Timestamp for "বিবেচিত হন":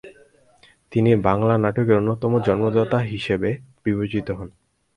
3.85-4.49